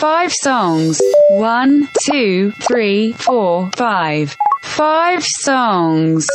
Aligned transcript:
Five 0.00 0.32
songs. 0.32 0.98
One, 1.28 1.86
two, 2.06 2.52
three, 2.66 3.12
four, 3.12 3.70
five. 3.76 4.34
Five 4.62 5.22
songs. 5.22 6.26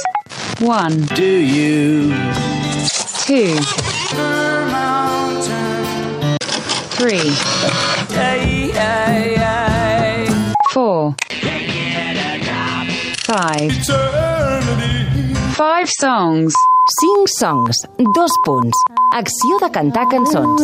One, 0.60 1.02
Do 1.16 1.26
you? 1.26 2.14
two, 3.26 3.56
three, 6.94 7.32
four, 10.70 11.16
five. 13.26 13.72
Five 15.56 15.90
songs. 15.90 16.54
5 16.88 17.30
songs, 17.40 17.76
dos 18.14 18.32
punts. 18.46 18.78
Acció 19.12 19.58
de 19.60 19.72
cantar 19.72 20.08
cançons. 20.08 20.62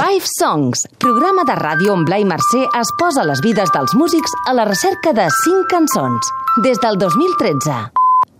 Five 0.00 0.24
Songs, 0.38 0.86
programa 0.96 1.42
de 1.44 1.52
ràdio 1.58 1.92
on 1.92 2.06
Blai 2.08 2.24
Mercè 2.24 2.62
es 2.78 2.92
posa 2.96 3.20
les 3.28 3.42
vides 3.44 3.68
dels 3.74 3.92
músics 4.00 4.32
a 4.48 4.54
la 4.56 4.64
recerca 4.64 5.12
de 5.12 5.26
5 5.42 5.68
cançons. 5.68 6.32
Des 6.64 6.80
del 6.80 6.96
2013. 6.96 7.76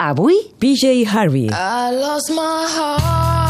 Avui, 0.08 0.40
PJ 0.56 1.04
Harvey. 1.04 1.52
I 1.52 1.92
lost 2.00 2.32
my 2.32 2.64
heart 2.64 3.49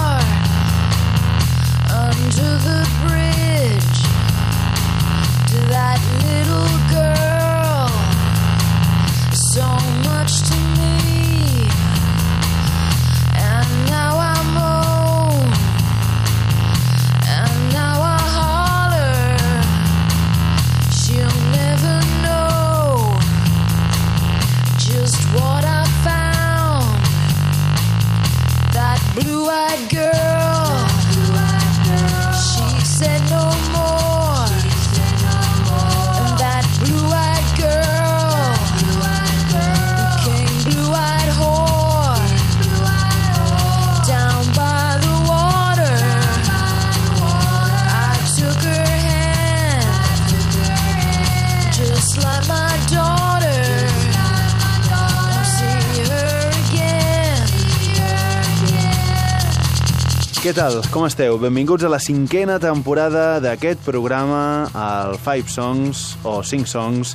Què 60.50 60.56
tal? 60.58 60.80
Com 60.90 61.04
esteu? 61.06 61.36
Benvinguts 61.38 61.84
a 61.86 61.88
la 61.92 62.00
cinquena 62.02 62.56
temporada 62.58 63.36
d'aquest 63.38 63.84
programa, 63.86 64.66
el 64.74 65.12
Five 65.22 65.46
Songs, 65.46 66.00
o 66.26 66.40
Cinc 66.42 66.66
Songs, 66.66 67.12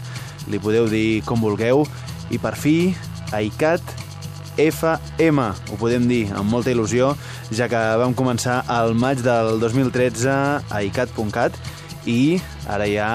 li 0.48 0.56
podeu 0.64 0.88
dir 0.88 1.20
com 1.28 1.44
vulgueu, 1.44 1.84
i 2.32 2.40
per 2.40 2.54
fi, 2.56 2.94
ICAT 3.36 3.92
FM, 4.70 5.50
ho 5.52 5.82
podem 5.82 6.08
dir 6.08 6.22
amb 6.32 6.48
molta 6.48 6.72
il·lusió, 6.72 7.12
ja 7.52 7.68
que 7.68 7.84
vam 8.00 8.16
començar 8.16 8.62
al 8.72 8.96
maig 8.96 9.20
del 9.28 9.60
2013 9.60 10.32
a 10.72 10.84
icat.cat 10.88 11.60
i 12.08 12.40
ara 12.72 12.88
ja 12.88 13.10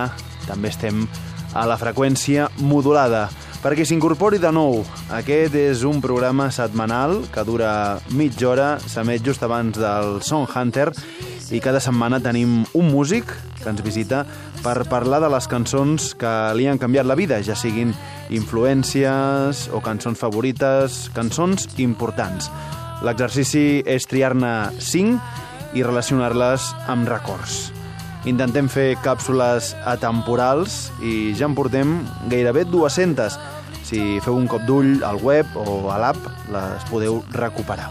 també 0.44 0.68
estem 0.68 1.06
a 1.56 1.64
la 1.64 1.80
freqüència 1.80 2.52
modulada. 2.60 3.30
Perquè 3.60 3.84
s'incorpori 3.84 4.38
de 4.40 4.48
nou, 4.56 4.78
aquest 5.12 5.52
és 5.58 5.82
un 5.84 5.98
programa 6.00 6.46
setmanal 6.48 7.18
que 7.28 7.42
dura 7.44 8.00
mitja 8.16 8.46
hora, 8.48 8.68
s'emet 8.80 9.20
just 9.20 9.42
abans 9.44 9.76
del 9.76 10.22
Song 10.24 10.48
Hunter 10.48 10.86
i 11.52 11.60
cada 11.60 11.82
setmana 11.84 12.22
tenim 12.24 12.62
un 12.72 12.88
músic 12.88 13.28
que 13.60 13.68
ens 13.68 13.82
visita 13.84 14.22
per 14.64 14.86
parlar 14.88 15.20
de 15.20 15.28
les 15.34 15.48
cançons 15.52 16.14
que 16.16 16.32
li 16.56 16.70
han 16.70 16.80
canviat 16.80 17.04
la 17.04 17.18
vida, 17.18 17.42
ja 17.44 17.52
siguin 17.52 17.92
influències 18.32 19.66
o 19.76 19.82
cançons 19.84 20.16
favorites, 20.16 21.10
cançons 21.12 21.68
importants. 21.84 22.48
L'exercici 23.04 23.82
és 23.84 24.08
triar-ne 24.08 24.54
5 24.80 25.76
i 25.76 25.84
relacionar-les 25.84 26.72
amb 26.88 27.12
records. 27.12 27.79
Intentem 28.28 28.68
fer 28.68 28.98
càpsules 29.00 29.72
atemporals 29.88 30.90
i 31.00 31.32
ja 31.38 31.46
en 31.48 31.54
portem 31.56 31.94
gairebé 32.28 32.66
200. 32.68 33.38
Si 33.86 34.20
feu 34.20 34.36
un 34.36 34.48
cop 34.50 34.66
d'ull 34.68 35.00
al 35.06 35.22
web 35.24 35.56
o 35.56 35.88
a 35.90 35.96
l'app, 36.02 36.28
les 36.52 36.84
podeu 36.90 37.22
recuperar. 37.32 37.88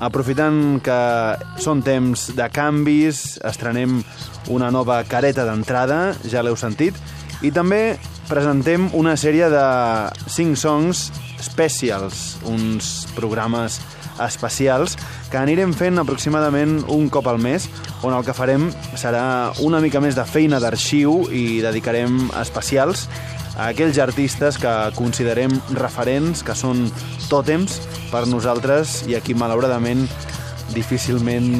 Aprofitant 0.00 0.80
que 0.84 0.98
són 1.60 1.82
temps 1.84 2.30
de 2.36 2.46
canvis, 2.52 3.38
estrenem 3.44 3.98
una 4.52 4.70
nova 4.72 5.02
careta 5.08 5.44
d'entrada, 5.48 6.14
ja 6.28 6.44
l'heu 6.44 6.56
sentit, 6.56 6.96
i 7.44 7.50
també 7.52 7.98
presentem 8.28 8.88
una 8.96 9.16
sèrie 9.20 9.48
de 9.52 9.64
5 10.28 10.56
songs 10.60 11.08
specials, 11.40 12.38
uns 12.48 13.08
programes 13.16 13.80
especials 14.20 14.96
que 15.30 15.38
anirem 15.38 15.72
fent 15.76 16.00
aproximadament 16.02 16.80
un 16.90 17.08
cop 17.12 17.28
al 17.30 17.38
mes, 17.42 17.68
on 18.02 18.16
el 18.16 18.24
que 18.26 18.34
farem 18.34 18.68
serà 18.98 19.52
una 19.62 19.80
mica 19.80 20.02
més 20.02 20.18
de 20.18 20.26
feina 20.26 20.60
d'arxiu 20.62 21.28
i 21.30 21.60
dedicarem 21.62 22.26
especials 22.40 23.06
a 23.56 23.70
aquells 23.70 23.98
artistes 24.02 24.58
que 24.58 24.74
considerem 24.96 25.54
referents, 25.78 26.42
que 26.42 26.56
són 26.56 26.86
tòtems 27.30 27.78
per 28.10 28.26
nosaltres 28.26 29.04
i 29.10 29.16
aquí 29.18 29.34
malauradament 29.36 30.06
difícilment 30.74 31.50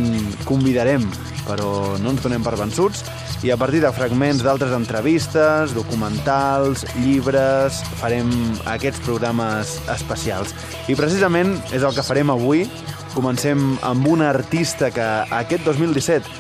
convidarem, 0.46 1.06
però 1.46 1.98
no 1.98 2.14
ens 2.14 2.22
donem 2.22 2.44
per 2.46 2.58
vençuts 2.58 3.04
i 3.42 3.50
a 3.50 3.56
partir 3.56 3.80
de 3.80 3.90
fragments 3.96 4.42
d'altres 4.44 4.72
entrevistes, 4.76 5.72
documentals, 5.72 6.84
llibres, 7.00 7.78
farem 7.96 8.28
aquests 8.68 9.00
programes 9.06 9.78
especials. 9.88 10.52
I 10.92 10.96
precisament 10.98 11.54
és 11.72 11.80
el 11.80 11.94
que 11.96 12.04
farem 12.04 12.32
avui. 12.34 12.66
Comencem 13.14 13.74
amb 13.82 14.06
una 14.06 14.30
artista 14.30 14.90
que 14.94 15.06
aquest 15.34 15.66
2017 15.66 16.30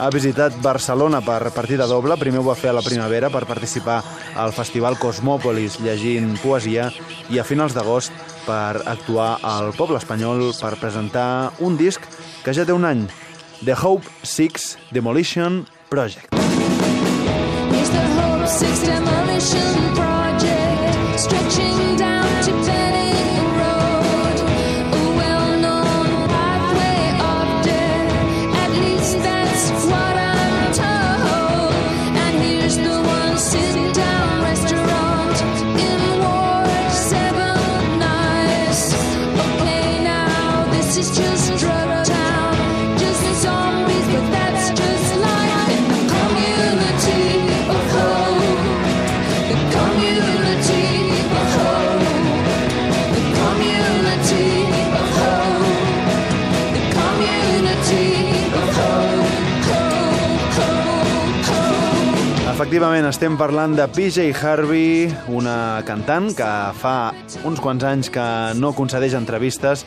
ha 0.00 0.08
visitat 0.14 0.54
Barcelona 0.62 1.20
per 1.20 1.50
partida 1.52 1.86
doble. 1.86 2.16
Primer 2.16 2.40
ho 2.40 2.46
va 2.46 2.56
fer 2.56 2.70
a 2.70 2.76
la 2.78 2.84
primavera 2.84 3.28
per 3.30 3.44
participar 3.48 4.00
al 4.40 4.54
Festival 4.56 4.96
Cosmòpolis 5.00 5.80
llegint 5.84 6.36
poesia 6.40 6.88
i 7.28 7.38
a 7.38 7.44
finals 7.44 7.76
d'agost 7.76 8.14
per 8.46 8.80
actuar 8.88 9.36
al 9.42 9.74
poble 9.76 10.00
espanyol 10.00 10.50
per 10.60 10.76
presentar 10.80 11.52
un 11.60 11.76
disc 11.76 12.06
que 12.44 12.54
ja 12.56 12.64
té 12.64 12.72
un 12.72 12.88
any, 12.88 13.04
The 13.64 13.76
Hope 13.76 14.08
6 14.22 14.92
Demolition 14.92 15.66
Project. 15.90 16.32
It's 16.32 17.90
the 17.90 18.06
Hope 18.16 18.48
Six 18.48 18.86
Demolition 18.86 19.94
Project, 19.94 20.19
Efectivament, 62.80 63.10
estem 63.12 63.34
parlant 63.36 63.74
de 63.76 63.84
PJ 63.92 64.30
Harvey, 64.40 65.02
una 65.28 65.82
cantant 65.84 66.30
que 66.32 66.46
fa 66.80 67.10
uns 67.44 67.60
quants 67.60 67.84
anys 67.84 68.08
que 68.08 68.24
no 68.56 68.70
concedeix 68.72 69.12
entrevistes, 69.18 69.82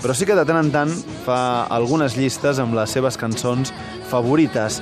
però 0.00 0.16
sí 0.16 0.24
que 0.24 0.32
de 0.32 0.46
tant 0.48 0.56
en 0.56 0.70
tant 0.72 0.94
fa 1.26 1.66
algunes 1.68 2.16
llistes 2.16 2.56
amb 2.56 2.72
les 2.72 2.96
seves 2.96 3.20
cançons 3.20 3.68
favorites. 4.08 4.80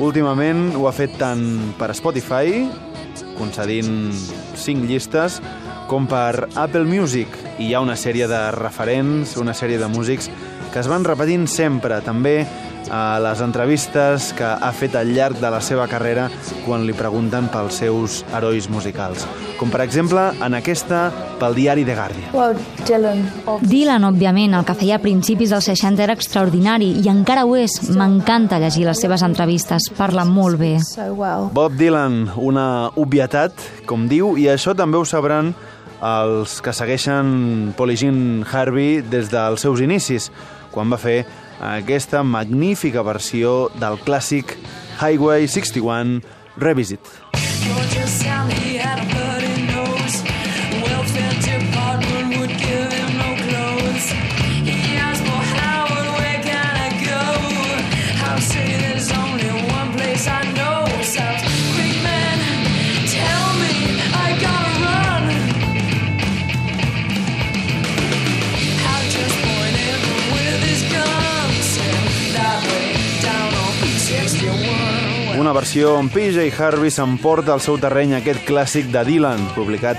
Últimament 0.00 0.70
ho 0.72 0.88
ha 0.88 0.94
fet 0.96 1.12
tant 1.20 1.44
per 1.76 1.90
Spotify, 1.92 2.64
concedint 3.36 4.08
5 4.56 4.88
llistes, 4.88 5.42
com 5.92 6.08
per 6.08 6.48
Apple 6.56 6.88
Music. 6.88 7.28
I 7.58 7.68
hi 7.68 7.74
ha 7.76 7.84
una 7.84 7.98
sèrie 8.00 8.24
de 8.24 8.40
referents, 8.56 9.36
una 9.36 9.52
sèrie 9.52 9.76
de 9.76 9.92
músics 9.92 10.32
que 10.72 10.80
es 10.80 10.88
van 10.88 11.04
repetint 11.04 11.44
sempre. 11.44 12.00
També 12.00 12.38
a 12.90 13.18
les 13.22 13.40
entrevistes 13.44 14.32
que 14.36 14.46
ha 14.46 14.72
fet 14.74 14.96
al 14.98 15.12
llarg 15.14 15.38
de 15.40 15.50
la 15.52 15.60
seva 15.64 15.86
carrera 15.88 16.28
quan 16.66 16.86
li 16.86 16.94
pregunten 16.96 17.48
pels 17.52 17.80
seus 17.82 18.22
herois 18.34 18.68
musicals. 18.72 19.26
Com 19.60 19.70
per 19.70 19.82
exemple 19.84 20.24
en 20.42 20.56
aquesta 20.58 21.04
pel 21.40 21.54
diari 21.54 21.84
The 21.86 21.94
Guardian. 21.96 22.30
Well, 22.34 22.56
Dylan. 22.86 23.24
Dylan, 23.62 24.06
òbviament, 24.08 24.56
el 24.58 24.66
que 24.66 24.76
feia 24.78 24.98
a 24.98 25.02
principis 25.02 25.52
dels 25.54 25.68
60 25.70 26.02
era 26.02 26.16
extraordinari 26.16 26.92
i 27.02 27.10
encara 27.12 27.44
ho 27.46 27.56
és. 27.58 27.76
M'encanta 27.94 28.60
llegir 28.62 28.86
les 28.88 29.02
seves 29.02 29.22
entrevistes, 29.26 29.90
parla 29.98 30.24
molt 30.28 30.58
bé. 30.60 30.76
Bob 31.52 31.76
Dylan, 31.78 32.24
una 32.36 32.66
obvietat, 32.96 33.54
com 33.86 34.08
diu, 34.10 34.36
i 34.38 34.48
això 34.50 34.76
també 34.78 34.98
ho 34.98 35.06
sabran 35.08 35.52
els 36.02 36.58
que 36.62 36.74
segueixen 36.74 37.72
Paul 37.78 37.94
i 37.94 37.96
Jean 38.00 38.20
Harvey 38.50 39.02
des 39.06 39.30
dels 39.30 39.62
seus 39.62 39.80
inicis, 39.84 40.32
quan 40.74 40.90
va 40.90 40.98
fer 40.98 41.20
aquesta 41.60 42.22
magnífica 42.22 43.02
versió 43.02 43.70
del 43.78 43.98
clàssic 44.06 44.56
Highway 45.00 45.48
61 45.48 46.22
Revisit. 46.56 47.00
Georgia 47.62 48.06
Sally 48.06 49.11
Una 75.38 75.52
versió 75.52 75.94
on 75.96 76.10
PJ 76.12 76.50
Harvey 76.58 76.90
s'emporta 76.92 77.54
al 77.54 77.62
seu 77.64 77.78
terreny 77.80 78.12
aquest 78.18 78.42
clàssic 78.44 78.90
de 78.92 79.00
Dylan, 79.06 79.40
publicat 79.56 79.96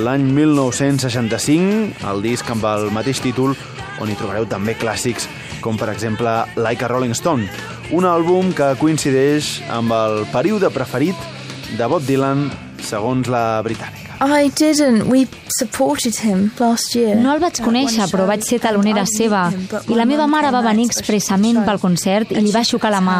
l'any 0.00 0.24
1965, 0.32 2.06
el 2.08 2.22
disc 2.24 2.48
amb 2.48 2.64
el 2.64 2.88
mateix 2.94 3.20
títol, 3.20 3.52
on 4.00 4.08
hi 4.08 4.16
trobareu 4.16 4.48
també 4.48 4.72
clàssics 4.80 5.28
com 5.60 5.76
per 5.76 5.90
exemple 5.92 6.32
Like 6.56 6.86
a 6.86 6.88
Rolling 6.88 7.12
Stone, 7.18 7.44
un 7.92 8.08
àlbum 8.08 8.54
que 8.56 8.72
coincideix 8.80 9.58
amb 9.68 9.92
el 9.92 10.24
període 10.32 10.72
preferit 10.72 11.28
de 11.76 11.86
Bob 11.86 12.08
Dylan 12.08 12.48
segons 12.86 13.28
la 13.30 13.60
britànica. 13.62 14.10
I 14.20 14.50
didn't. 14.50 15.06
We 15.08 15.26
supported 15.48 16.14
him 16.20 16.50
last 16.58 16.94
year. 16.94 17.16
No 17.16 17.32
el 17.32 17.40
vaig 17.40 17.60
conèixer, 17.64 18.04
però 18.12 18.26
vaig 18.28 18.44
ser 18.44 18.58
talonera 18.60 19.06
seva. 19.08 19.46
I 19.88 19.96
la 19.96 20.04
meva 20.04 20.26
mare 20.28 20.50
va 20.52 20.60
venir 20.64 20.84
expressament 20.90 21.62
pel 21.64 21.80
concert 21.80 22.34
i 22.34 22.42
li 22.44 22.52
va 22.52 22.60
xocar 22.64 22.90
la 22.92 23.00
mà. 23.00 23.18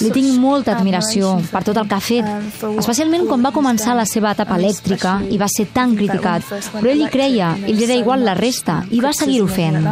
Li 0.00 0.12
tinc 0.14 0.38
molta 0.38 0.76
admiració 0.76 1.36
per 1.50 1.64
tot 1.66 1.80
el 1.82 1.88
que 1.90 1.98
ha 1.98 2.02
fet, 2.02 2.30
especialment 2.76 3.26
quan 3.26 3.42
va 3.42 3.50
començar 3.54 3.96
la 3.98 4.06
seva 4.06 4.36
etapa 4.36 4.58
elèctrica 4.60 5.18
i 5.30 5.38
va 5.38 5.50
ser 5.50 5.66
tan 5.74 5.96
criticat. 5.98 6.46
Però 6.76 6.92
ell 6.94 7.02
hi 7.02 7.10
creia 7.10 7.56
i 7.66 7.74
li 7.74 7.88
era 7.88 7.98
igual 7.98 8.22
la 8.22 8.36
resta 8.38 8.84
i 8.90 9.02
va 9.02 9.10
seguir-ho 9.16 9.50
fent. 9.50 9.82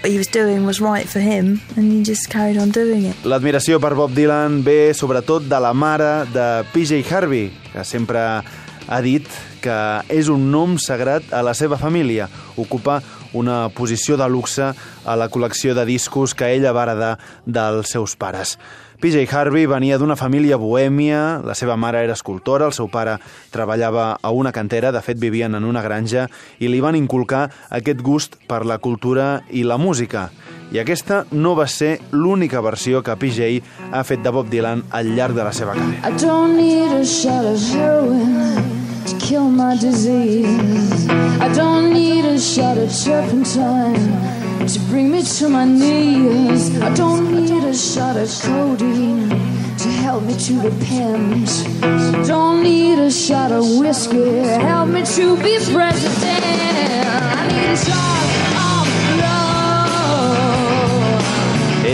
What 0.00 0.12
he 0.12 0.16
was 0.16 0.28
doing 0.28 0.64
was 0.64 0.78
right 0.80 1.08
for 1.08 1.18
him, 1.18 1.60
and 1.76 1.90
he 1.90 2.04
just 2.04 2.30
carried 2.30 2.56
on 2.56 2.70
doing 2.70 3.08
it. 3.10 3.24
L'admiració 3.26 3.80
per 3.82 3.96
Bob 3.98 4.12
Dylan 4.14 4.60
ve 4.62 4.94
sobretot 4.94 5.48
de 5.50 5.58
la 5.58 5.72
mare 5.74 6.24
de 6.30 6.62
PJ 6.70 7.02
Harvey, 7.10 7.50
que 7.78 7.84
sempre 7.86 8.18
ha 8.88 9.00
dit 9.04 9.26
que 9.62 9.78
és 10.10 10.26
un 10.32 10.48
nom 10.50 10.74
sagrat 10.82 11.30
a 11.30 11.44
la 11.46 11.54
seva 11.54 11.78
família. 11.78 12.26
Ocupa 12.58 12.98
una 13.38 13.68
posició 13.70 14.16
de 14.18 14.26
luxe 14.26 14.72
a 14.72 15.16
la 15.20 15.28
col·lecció 15.30 15.76
de 15.78 15.84
discos 15.86 16.34
que 16.34 16.50
ella 16.56 16.74
va 16.74 16.88
heredar 16.88 17.12
dels 17.46 17.94
seus 17.94 18.16
pares. 18.18 18.56
PJ 18.98 19.28
Harvey 19.30 19.68
venia 19.70 19.94
d'una 19.94 20.16
família 20.18 20.58
bohèmia, 20.58 21.38
la 21.46 21.54
seva 21.54 21.76
mare 21.78 22.02
era 22.02 22.16
escultora, 22.18 22.66
el 22.66 22.74
seu 22.74 22.88
pare 22.90 23.20
treballava 23.54 24.16
a 24.18 24.32
una 24.34 24.50
cantera, 24.50 24.90
de 24.90 25.04
fet 25.06 25.20
vivien 25.22 25.54
en 25.54 25.68
una 25.68 25.84
granja, 25.86 26.26
i 26.58 26.66
li 26.66 26.82
van 26.82 26.98
inculcar 26.98 27.44
aquest 27.70 28.02
gust 28.02 28.34
per 28.50 28.64
la 28.66 28.80
cultura 28.82 29.44
i 29.54 29.62
la 29.62 29.78
música. 29.78 30.32
I 30.70 30.82
aquesta 30.82 31.22
no 31.32 31.54
va 31.56 31.64
ser 31.66 31.94
l'única 32.12 32.60
versió 32.60 33.00
que 33.02 33.14
PJ 33.16 33.62
ha 33.92 34.02
fet 34.04 34.20
de 34.20 34.32
Bob 34.34 34.50
Dylan 34.52 34.82
al 34.92 35.14
llarg 35.16 35.34
de 35.38 35.46
la 35.46 35.52
seva 35.56 35.72
carrera. 35.72 36.02
I 36.04 36.12
don't 36.20 36.58
need 36.58 36.92
a 36.92 37.04
shot 37.04 37.46
of 37.48 37.56
heroin 37.72 38.60
to 39.06 39.16
kill 39.16 39.48
my 39.48 39.76
disease. 39.80 41.08
I 41.40 41.48
don't 41.54 41.94
need 41.94 42.26
a 42.26 42.38
shot 42.38 42.76
of 42.76 42.92
turpentine 42.92 43.96
to 44.68 44.78
bring 44.90 45.10
me 45.10 45.22
to 45.22 45.48
my 45.48 45.64
knees. 45.64 46.68
I 46.82 46.92
don't 46.94 47.32
need 47.32 47.64
a 47.64 47.72
shot 47.72 48.18
of 48.18 48.28
codeine 48.28 49.30
to 49.78 49.88
help 50.04 50.22
me 50.24 50.34
to 50.36 50.60
repent. 50.60 51.48
Don't 52.26 52.62
need 52.62 52.98
a 52.98 53.10
shot 53.10 53.52
of 53.52 53.64
whiskey 53.78 54.44
to 54.44 54.58
help 54.60 54.90
me 54.90 55.02
to 55.16 55.36
be 55.42 55.56
president. 55.72 57.08
I 57.40 57.48
need 57.48 57.72
a 57.72 57.76
shot 57.76 58.27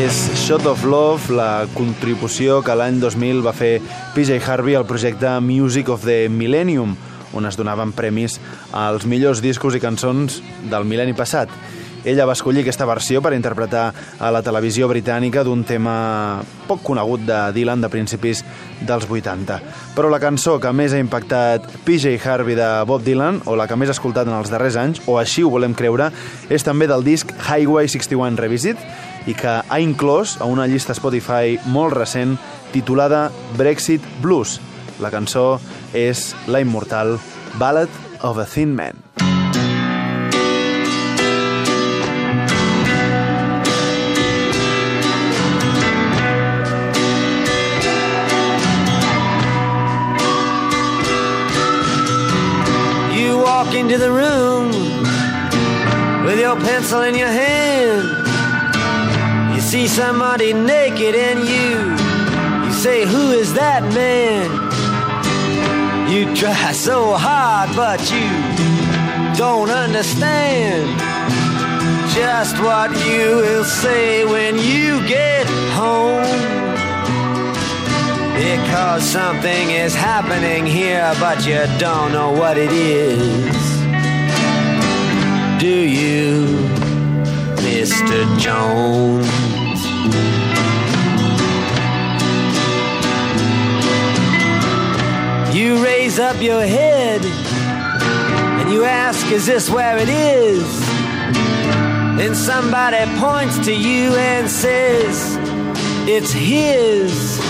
És 0.04 0.16
Shot 0.36 0.66
of 0.68 0.82
Love, 0.84 1.32
la 1.32 1.64
contribució 1.72 2.58
que 2.60 2.74
l'any 2.76 2.98
2000 3.00 3.38
va 3.40 3.54
fer 3.56 3.78
PJ 4.12 4.36
Harvey 4.44 4.76
al 4.76 4.84
projecte 4.84 5.30
Music 5.40 5.88
of 5.88 6.04
the 6.04 6.28
Millennium, 6.28 6.92
on 7.32 7.48
es 7.48 7.56
donaven 7.56 7.94
premis 7.96 8.36
als 8.76 9.06
millors 9.08 9.40
discos 9.40 9.78
i 9.78 9.80
cançons 9.80 10.42
del 10.68 10.84
mil·lenni 10.84 11.16
passat. 11.16 11.48
Ella 12.04 12.26
va 12.28 12.34
escollir 12.36 12.60
aquesta 12.60 12.84
versió 12.84 13.22
per 13.24 13.32
interpretar 13.32 13.86
a 14.20 14.28
la 14.34 14.42
televisió 14.44 14.90
britànica 14.90 15.40
d'un 15.40 15.62
tema 15.64 15.94
poc 16.68 16.82
conegut 16.84 17.24
de 17.24 17.38
Dylan 17.56 17.80
de 17.80 17.88
principis 17.88 18.44
dels 18.84 19.08
80. 19.08 19.56
Però 19.96 20.12
la 20.12 20.20
cançó 20.20 20.58
que 20.60 20.74
més 20.76 20.92
ha 20.92 21.00
impactat 21.00 21.64
PJ 21.88 22.18
Harvey 22.20 22.60
de 22.60 22.68
Bob 22.84 23.08
Dylan, 23.08 23.40
o 23.48 23.56
la 23.56 23.64
que 23.64 23.80
més 23.80 23.88
ha 23.88 23.96
escoltat 23.96 24.28
en 24.28 24.36
els 24.36 24.52
darrers 24.52 24.76
anys, 24.76 25.00
o 25.08 25.16
així 25.16 25.48
ho 25.48 25.54
volem 25.56 25.72
creure, 25.72 26.12
és 26.52 26.66
també 26.66 26.90
del 26.92 27.08
disc 27.08 27.32
Highway 27.48 27.88
61 27.88 28.36
Revisit, 28.36 28.76
i 29.26 29.34
que 29.34 29.60
ha 29.62 29.80
inclòs 29.80 30.38
a 30.40 30.48
una 30.50 30.66
llista 30.68 30.94
Spotify 30.96 31.58
molt 31.72 31.96
recent 31.96 32.36
titulada 32.72 33.30
Brexit 33.58 34.02
Blues. 34.22 34.58
La 35.00 35.10
cançó 35.10 35.58
és 35.94 36.32
la 36.46 36.60
immortal 36.60 37.18
Ballad 37.58 37.88
of 38.20 38.38
a 38.38 38.46
Thin 38.46 38.74
Man. 38.74 39.00
You 53.14 53.38
walk 53.38 53.74
into 53.74 53.98
the 53.98 54.10
room 54.10 54.70
with 56.24 56.40
your 56.40 56.56
pencil 56.56 57.02
in 57.02 57.14
your 57.14 57.28
hand. 57.28 58.13
See 59.74 59.88
somebody 59.88 60.52
naked 60.52 61.16
and 61.16 61.40
you 61.52 61.72
you 62.64 62.72
say, 62.72 63.04
"Who 63.04 63.32
is 63.32 63.54
that 63.54 63.82
man?" 63.92 64.46
You 66.08 66.32
try 66.36 66.70
so 66.70 67.14
hard, 67.14 67.74
but 67.74 67.98
you 68.14 68.28
don't 69.36 69.70
understand 69.70 70.86
just 72.14 72.56
what 72.60 72.90
you 73.04 73.24
will 73.42 73.64
say 73.64 74.24
when 74.24 74.54
you 74.60 75.04
get 75.08 75.44
home. 75.80 76.38
Because 78.38 79.02
something 79.02 79.70
is 79.70 79.92
happening 79.92 80.66
here, 80.66 81.12
but 81.18 81.44
you 81.48 81.60
don't 81.80 82.12
know 82.12 82.30
what 82.30 82.56
it 82.58 82.70
is. 82.70 83.66
Do 85.58 85.76
you, 85.98 86.46
Mr. 87.66 88.18
Jones? 88.38 89.53
You 95.54 95.84
raise 95.84 96.18
up 96.18 96.42
your 96.42 96.62
head 96.62 97.24
and 97.24 98.72
you 98.72 98.84
ask, 98.84 99.30
Is 99.30 99.46
this 99.46 99.70
where 99.70 99.96
it 99.96 100.08
is? 100.08 100.64
Then 102.18 102.34
somebody 102.34 102.98
points 103.20 103.58
to 103.66 103.72
you 103.72 104.14
and 104.14 104.50
says, 104.50 105.36
It's 106.08 106.32
his. 106.32 107.40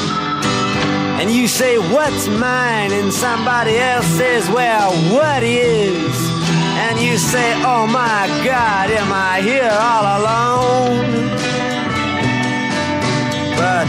And 1.21 1.31
you 1.31 1.49
say, 1.49 1.79
What's 1.79 2.29
mine? 2.29 2.93
And 2.93 3.13
somebody 3.13 3.79
else 3.79 4.07
says, 4.07 4.49
Well, 4.51 4.93
what 5.15 5.43
is? 5.43 6.15
And 6.87 7.01
you 7.01 7.17
say, 7.17 7.55
Oh 7.65 7.87
my 7.87 8.27
God, 8.45 8.91
am 8.91 9.13
I 9.13 9.41
here 9.41 9.71
all 9.71 10.21
alone? 10.21 11.54
but 13.65 13.87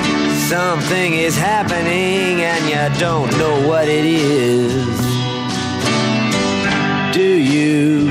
something 0.48 1.16
is 1.16 1.36
happening 1.36 2.40
and 2.50 2.64
you 2.70 2.98
don't 2.98 3.30
know 3.38 3.68
what 3.68 3.90
it 3.90 4.06
is. 4.06 4.98
Do 7.14 7.30
you, 7.54 8.08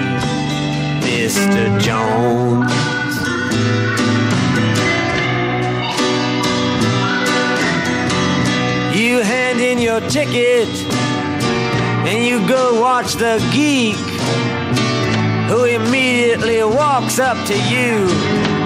Mr. 1.09 1.80
Jones? 1.80 2.71
You 8.94 9.23
hand 9.23 9.61
in 9.62 9.78
your 9.78 10.00
ticket 10.11 10.68
and 12.11 12.26
you 12.28 12.47
go 12.47 12.78
watch 12.78 13.14
the 13.14 13.38
geek 13.54 13.97
who 15.49 15.64
immediately 15.64 16.62
walks 16.62 17.18
up 17.18 17.38
to 17.47 17.56
you 17.73 18.06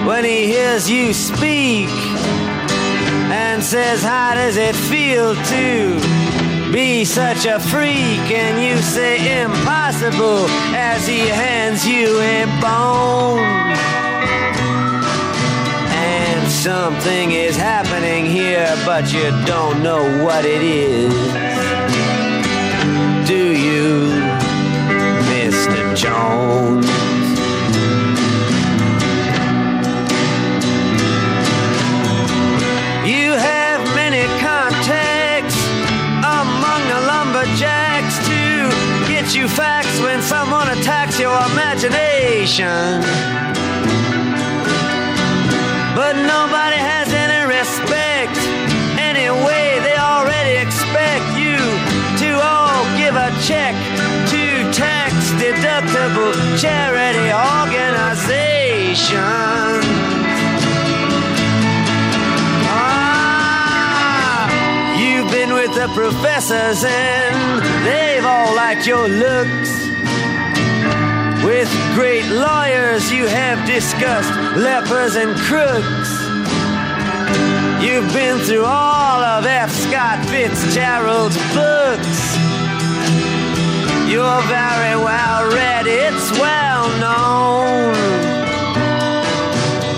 when 0.05 0.25
he 0.25 0.47
hears 0.47 0.89
you 0.89 1.13
speak 1.13 2.08
says, 3.63 4.03
How 4.03 4.33
does 4.35 4.57
it 4.57 4.75
feel 4.75 5.35
to 5.35 6.71
be 6.71 7.03
such 7.03 7.45
a 7.45 7.59
freak? 7.59 8.25
And 8.31 8.63
you 8.63 8.81
say, 8.81 9.41
Impossible, 9.41 10.45
as 10.75 11.07
he 11.07 11.19
hands 11.19 11.85
you 11.87 12.19
a 12.19 12.45
bone. 12.61 13.39
And 15.91 16.51
something 16.51 17.31
is 17.31 17.55
happening 17.57 18.25
here, 18.25 18.73
but 18.85 19.11
you 19.11 19.29
don't 19.45 19.81
know 19.81 20.23
what 20.23 20.45
it 20.45 20.61
is. 20.61 21.13
Do 23.27 23.51
you, 23.51 24.09
Mr. 25.31 25.95
Jones? 25.95 26.98
When 40.01 40.21
someone 40.21 40.67
attacks 40.69 41.19
your 41.19 41.35
imagination. 41.51 43.01
But 45.95 46.13
nobody 46.15 46.77
has 46.77 47.07
any 47.13 47.41
respect. 47.47 48.37
Anyway, 48.99 49.79
they 49.83 49.97
already 49.97 50.55
expect 50.65 51.25
you 51.37 51.57
to 52.23 52.29
all 52.41 52.83
give 52.97 53.15
a 53.15 53.29
check 53.43 53.75
to 54.31 54.43
tax 54.71 55.13
deductible 55.41 56.33
charity 56.61 57.31
organization. 57.33 59.19
Ah, 62.71 64.47
You've 64.99 65.29
been 65.31 65.53
with 65.53 65.73
the 65.75 65.87
professors 65.93 66.83
and 66.85 67.61
they've 67.85 68.25
all 68.25 68.55
liked 68.55 68.85
your 68.87 69.07
looks. 69.07 69.78
With 71.59 71.93
great 71.93 72.25
lawyers, 72.27 73.11
you 73.11 73.27
have 73.27 73.67
discussed 73.67 74.33
lepers 74.55 75.17
and 75.17 75.35
crooks. 75.35 76.11
You've 77.83 78.13
been 78.13 78.39
through 78.45 78.63
all 78.63 79.19
of 79.21 79.45
F. 79.45 79.69
Scott 79.69 80.25
Fitzgerald's 80.27 81.35
books. 81.53 82.37
You're 84.07 84.41
very 84.47 84.95
well 85.03 85.51
read, 85.51 85.85
it's 85.85 86.31
well 86.39 86.87
known. 87.03 87.93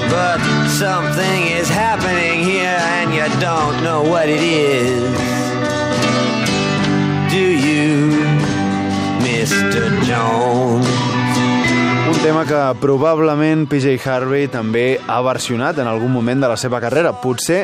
But 0.09 0.39
something 0.67 1.45
is 1.45 1.69
happening 1.69 2.43
here 2.43 2.81
and 2.97 3.13
you 3.13 3.39
don't 3.39 3.83
know 3.83 4.01
what 4.01 4.27
it 4.29 4.41
is. 4.41 5.13
Do 7.31 7.37
you, 7.39 8.09
Mr. 9.21 10.01
Jones? 10.05 11.10
Un 12.11 12.17
tema 12.23 12.43
que 12.45 12.59
probablement 12.81 13.69
PJ 13.71 13.95
Harvey 14.03 14.49
també 14.51 14.99
ha 15.07 15.21
versionat 15.23 15.77
en 15.79 15.87
algun 15.87 16.11
moment 16.11 16.41
de 16.43 16.49
la 16.51 16.57
seva 16.59 16.81
carrera. 16.83 17.13
Potser 17.23 17.61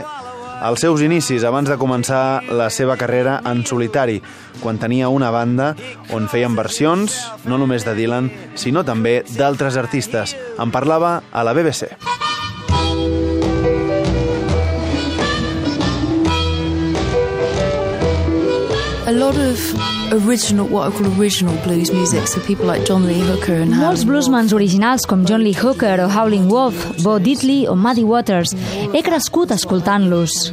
als 0.64 0.80
seus 0.86 1.04
inicis, 1.04 1.44
abans 1.44 1.68
de 1.68 1.76
començar 1.78 2.40
la 2.56 2.70
seva 2.72 2.96
carrera 2.96 3.42
en 3.44 3.66
solitari, 3.68 4.22
quan 4.64 4.80
tenia 4.80 5.12
una 5.12 5.34
banda 5.36 5.74
on 6.16 6.32
feien 6.32 6.56
versions, 6.56 7.20
no 7.44 7.60
només 7.60 7.84
de 7.84 7.94
Dylan, 8.00 8.32
sinó 8.56 8.86
també 8.88 9.20
d'altres 9.36 9.76
artistes. 9.76 10.38
En 10.58 10.72
parlava 10.72 11.20
a 11.30 11.44
la 11.44 11.54
BBC. 11.54 11.92
A 19.08 19.12
lot 19.12 19.36
of 19.36 19.77
original, 20.12 20.68
what 20.68 20.92
I 20.92 20.98
call 20.98 21.20
original 21.20 21.56
blues 21.64 21.92
music, 21.92 22.28
so 22.28 22.40
people 22.42 22.66
like 22.66 22.86
John 22.86 23.08
Lee 23.08 23.22
Hooker 23.22 23.54
and 23.54 23.74
Molts 23.74 24.04
bluesmans 24.06 24.54
originals 24.54 25.06
com 25.06 25.26
John 25.26 25.44
Lee 25.44 25.54
Hooker 25.54 25.98
o 26.00 26.08
Howlin' 26.08 26.50
Wolf, 26.50 26.76
Bo 27.04 27.20
Diddley 27.20 27.68
o 27.68 27.76
Muddy 27.76 28.04
Waters, 28.04 28.52
he 28.94 29.02
crescut 29.02 29.52
escoltant-los. 29.52 30.52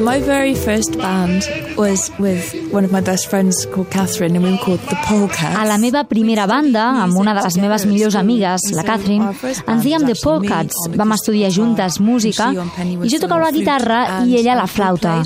My 0.00 0.20
very 0.20 0.54
first 0.54 0.96
band 0.96 1.44
was 1.76 2.10
with 2.18 2.54
one 2.72 2.84
of 2.84 2.92
my 2.92 3.00
best 3.00 3.28
friends 3.28 3.66
called 3.66 3.90
Catherine, 3.90 4.34
and 4.36 4.44
we 4.44 4.52
were 4.52 4.58
called 4.58 4.80
the 4.88 4.96
Polecats. 5.06 5.56
A 5.56 5.64
la 5.66 5.76
meva 5.78 6.04
primera 6.04 6.46
banda, 6.46 7.02
amb 7.02 7.16
una 7.18 7.34
de 7.34 7.42
les 7.44 7.56
meves 7.60 7.84
millors 7.86 8.16
amigues, 8.16 8.70
la 8.76 8.84
Catherine, 8.86 9.30
ens 9.42 9.84
dèiem 9.84 10.06
The 10.08 10.16
Polecats. 10.22 10.88
Vam 10.96 11.14
estudiar 11.16 11.50
juntes 11.54 12.00
música 12.00 12.50
i 12.52 13.10
jo 13.12 13.20
tocava 13.22 13.48
la 13.48 13.52
guitarra 13.54 14.00
i 14.24 14.38
ella 14.40 14.56
la 14.62 14.66
flauta. 14.70 15.20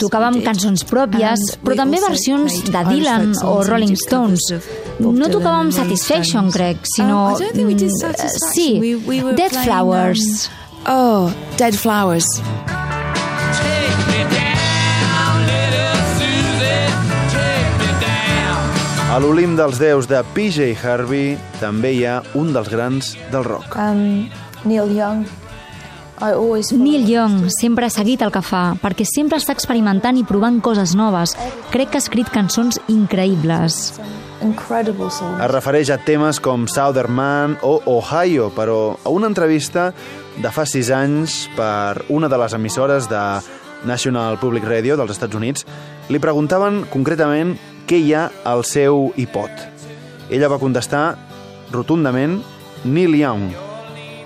Tocàvem 0.00 0.40
cançons 0.46 0.86
pròpies, 0.88 1.44
però 1.64 1.78
també 1.82 2.00
versions 2.02 2.60
de 2.70 2.84
Dylan 2.90 3.34
o 3.44 3.60
Rolling 3.68 3.96
Stones. 4.00 4.50
No 5.00 5.28
tocàvem 5.28 5.72
Satisfaction, 5.76 6.50
crec, 6.54 6.84
sinó... 6.96 7.36
Um, 7.36 7.64
mm, 7.66 7.94
Satisfaction. 8.00 8.52
Sí, 8.54 8.70
Dead 9.36 9.56
Flowers. 9.64 10.50
Oh, 10.88 11.30
Dead 11.58 11.76
Flowers. 11.76 12.79
A 19.20 19.22
l'Olim 19.22 19.52
dels 19.52 19.76
Déus 19.76 20.06
de 20.08 20.16
PJ 20.32 20.70
Harvey 20.80 21.34
també 21.60 21.90
hi 21.92 22.06
ha 22.08 22.22
un 22.40 22.54
dels 22.54 22.70
grans 22.72 23.10
del 23.28 23.44
rock. 23.44 23.74
Um, 23.76 24.30
Neil 24.64 24.94
Young. 24.96 25.26
I 26.24 26.30
always 26.32 26.70
Neil 26.72 27.04
Young 27.04 27.50
sempre 27.52 27.84
ha 27.84 27.92
seguit 27.92 28.24
el 28.24 28.32
que 28.32 28.40
fa, 28.40 28.78
perquè 28.80 29.04
sempre 29.04 29.36
està 29.36 29.52
experimentant 29.52 30.16
i 30.16 30.24
provant 30.24 30.56
coses 30.64 30.96
noves. 30.96 31.36
Crec 31.68 31.92
que 31.92 32.00
ha 32.00 32.04
escrit 32.06 32.32
cançons 32.32 32.80
increïbles. 32.88 34.00
Es 34.40 35.52
refereix 35.52 35.92
a 35.92 36.00
temes 36.00 36.40
com 36.40 36.64
Southern 36.64 37.12
Man 37.12 37.58
o 37.60 37.76
Ohio, 37.92 38.48
però 38.56 38.96
a 39.04 39.12
una 39.12 39.28
entrevista 39.28 39.90
de 40.40 40.48
fa 40.48 40.64
sis 40.64 40.88
anys 40.88 41.42
per 41.60 42.06
una 42.08 42.32
de 42.32 42.40
les 42.40 42.56
emissores 42.56 43.12
de 43.12 43.24
National 43.84 44.40
Public 44.40 44.64
Radio 44.64 44.96
dels 44.96 45.12
Estats 45.12 45.36
Units, 45.36 45.68
li 46.08 46.18
preguntaven 46.24 46.86
concretament 46.88 47.58
ha 48.14 48.30
al 48.44 48.62
seu 48.64 49.10
iPod. 49.18 49.50
Ella 50.30 50.48
va 50.48 50.60
contestar 50.62 51.16
rotundament 51.72 52.38
Neil 52.84 53.16
Young 53.18 53.50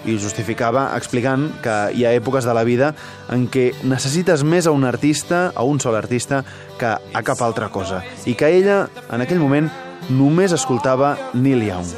i 0.04 0.18
justificava 0.20 0.90
explicant 0.98 1.46
que 1.64 1.74
hi 1.96 2.04
ha 2.04 2.12
èpoques 2.12 2.44
de 2.44 2.52
la 2.52 2.64
vida 2.68 2.92
en 3.32 3.46
què 3.48 3.70
necessites 3.88 4.44
més 4.44 4.68
a 4.68 4.74
un 4.76 4.84
artista, 4.84 5.46
a 5.56 5.64
un 5.64 5.80
sol 5.80 5.96
artista, 5.96 6.42
que 6.76 6.92
a 6.92 7.22
cap 7.24 7.40
altra 7.40 7.70
cosa. 7.72 8.02
I 8.28 8.36
que 8.36 8.52
ella, 8.52 8.84
en 9.08 9.24
aquell 9.24 9.40
moment, 9.40 9.70
només 10.12 10.52
escoltava 10.52 11.16
Neil 11.32 11.64
Young. 11.64 11.96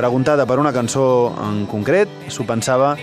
Preguntada 0.00 0.48
per 0.48 0.58
una 0.58 0.72
cançó 0.72 1.34
en 1.44 1.66
concret, 1.68 2.08
s'ho 2.32 2.48
pensava 2.48 2.94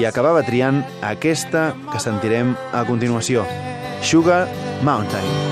i 0.00 0.08
acabava 0.08 0.42
triant 0.46 0.80
aquesta 1.04 1.74
que 1.92 2.00
sentirem 2.00 2.56
a 2.72 2.86
continuació, 2.88 3.44
Sugar 4.00 4.46
Mountain. 4.82 5.51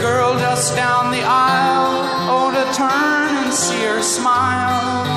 girl 0.00 0.38
just 0.38 0.74
down 0.74 1.10
the 1.10 1.22
aisle. 1.22 2.04
Oh, 2.28 2.50
to 2.50 2.64
turn 2.76 3.44
and 3.44 3.52
see 3.52 3.82
her 3.84 4.02
smile. 4.02 5.15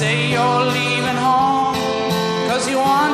Say 0.00 0.30
you're 0.32 0.64
leaving 0.78 1.20
home, 1.28 1.74
cause 2.48 2.66
you 2.70 2.78
want 2.78 3.09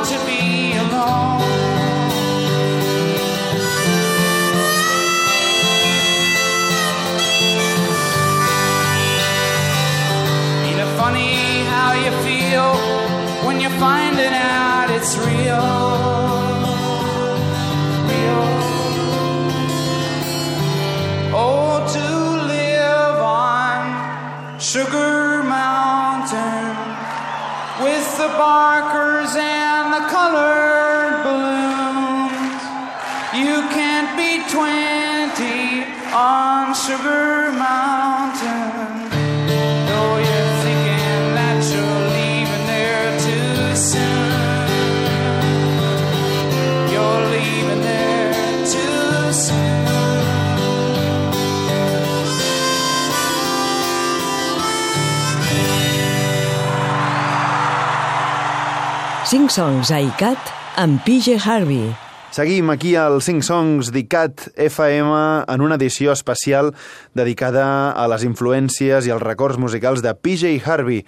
songs 59.56 59.88
a 59.88 60.02
ICAT 60.04 60.50
amb 60.76 61.00
PJ 61.00 61.38
Harvey. 61.40 61.94
Seguim 62.34 62.68
aquí 62.68 62.90
al 63.00 63.22
5 63.24 63.40
Songs 63.46 63.88
d'ICAT 63.94 64.50
FM 64.66 65.14
en 65.48 65.62
una 65.64 65.78
edició 65.80 66.12
especial 66.12 66.74
dedicada 67.16 67.64
a 67.96 68.04
les 68.12 68.26
influències 68.28 69.06
i 69.08 69.14
als 69.14 69.24
records 69.24 69.56
musicals 69.56 70.02
de 70.04 70.12
PJ 70.12 70.58
Harvey. 70.60 71.06